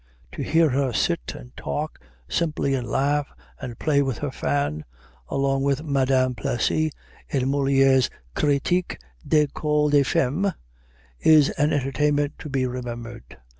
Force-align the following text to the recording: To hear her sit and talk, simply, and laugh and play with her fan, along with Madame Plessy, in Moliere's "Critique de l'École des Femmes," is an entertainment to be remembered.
To 0.31 0.41
hear 0.41 0.69
her 0.71 0.93
sit 0.93 1.35
and 1.37 1.55
talk, 1.55 1.99
simply, 2.27 2.73
and 2.73 2.87
laugh 2.89 3.27
and 3.59 3.77
play 3.77 4.01
with 4.01 4.17
her 4.17 4.31
fan, 4.31 4.83
along 5.29 5.61
with 5.61 5.83
Madame 5.83 6.33
Plessy, 6.33 6.91
in 7.29 7.47
Moliere's 7.51 8.09
"Critique 8.33 8.97
de 9.27 9.43
l'École 9.45 9.91
des 9.91 10.03
Femmes," 10.03 10.53
is 11.19 11.51
an 11.51 11.71
entertainment 11.71 12.33
to 12.39 12.49
be 12.49 12.65
remembered. 12.65 13.37